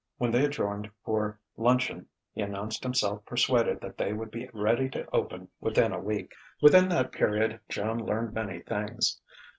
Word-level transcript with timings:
When 0.17 0.31
they 0.31 0.43
adjourned 0.45 0.89
for 1.05 1.39
luncheon 1.57 2.07
he 2.33 2.41
announced 2.41 2.81
himself 2.81 3.23
persuaded 3.23 3.81
that 3.81 3.99
they 3.99 4.13
would 4.13 4.31
be 4.31 4.49
ready 4.51 4.89
to 4.89 5.05
"open" 5.13 5.47
within 5.59 5.91
a 5.93 5.99
week. 5.99 6.31
Within 6.59 6.89
that 6.89 7.11
period 7.11 7.59
Joan 7.69 7.99
learned 8.03 8.33
many 8.33 8.61
things. 8.61 9.21